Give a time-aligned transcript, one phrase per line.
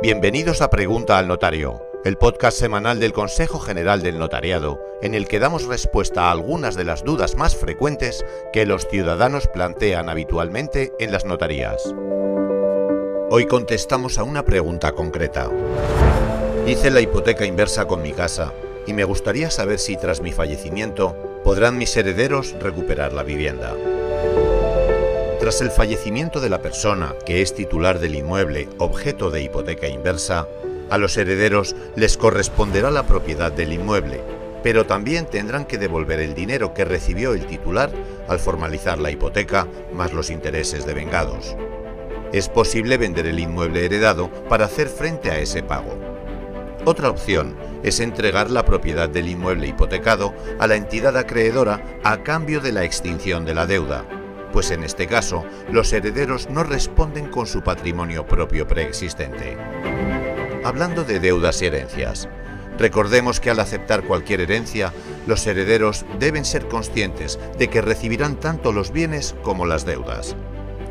[0.00, 5.26] Bienvenidos a Pregunta al Notario, el podcast semanal del Consejo General del Notariado, en el
[5.26, 10.92] que damos respuesta a algunas de las dudas más frecuentes que los ciudadanos plantean habitualmente
[11.00, 11.82] en las notarías.
[13.28, 15.50] Hoy contestamos a una pregunta concreta.
[16.64, 18.52] Hice la hipoteca inversa con mi casa
[18.86, 23.74] y me gustaría saber si tras mi fallecimiento podrán mis herederos recuperar la vivienda.
[25.48, 30.46] Tras el fallecimiento de la persona que es titular del inmueble objeto de hipoteca inversa,
[30.90, 34.20] a los herederos les corresponderá la propiedad del inmueble,
[34.62, 37.90] pero también tendrán que devolver el dinero que recibió el titular
[38.28, 41.56] al formalizar la hipoteca más los intereses devengados.
[42.30, 45.98] Es posible vender el inmueble heredado para hacer frente a ese pago.
[46.84, 52.60] Otra opción es entregar la propiedad del inmueble hipotecado a la entidad acreedora a cambio
[52.60, 54.04] de la extinción de la deuda,
[54.52, 59.56] pues en este caso los herederos no responden con su patrimonio propio preexistente.
[60.64, 62.28] Hablando de deudas y herencias,
[62.78, 64.92] recordemos que al aceptar cualquier herencia,
[65.26, 70.36] los herederos deben ser conscientes de que recibirán tanto los bienes como las deudas.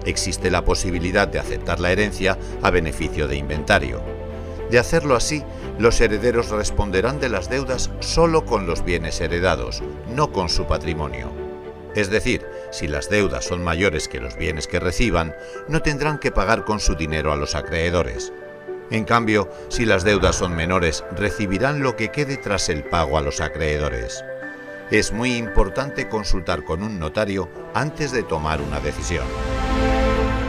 [0.06, 4.02] Existe la posibilidad de aceptar la herencia a beneficio de inventario.
[4.70, 5.44] De hacerlo así,
[5.80, 9.82] los herederos responderán de las deudas solo con los bienes heredados,
[10.14, 11.47] no con su patrimonio.
[11.98, 15.36] Es decir, si las deudas son mayores que los bienes que reciban,
[15.68, 18.32] no tendrán que pagar con su dinero a los acreedores.
[18.92, 23.22] En cambio, si las deudas son menores, recibirán lo que quede tras el pago a
[23.22, 24.24] los acreedores.
[24.92, 29.26] Es muy importante consultar con un notario antes de tomar una decisión.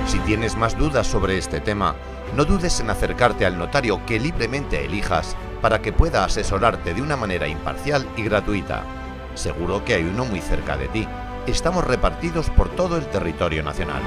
[0.07, 1.97] Si tienes más dudas sobre este tema,
[2.37, 7.17] no dudes en acercarte al notario que libremente elijas para que pueda asesorarte de una
[7.17, 8.85] manera imparcial y gratuita.
[9.35, 11.09] Seguro que hay uno muy cerca de ti
[11.51, 14.03] estamos repartidos por todo el territorio nacional.